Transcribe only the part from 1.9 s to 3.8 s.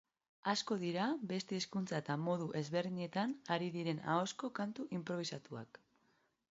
eta modu ezberdinetan ari